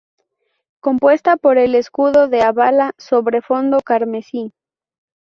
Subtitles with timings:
[0.79, 4.51] Compuesta por el Escudo de Álava sobre fondo carmesí.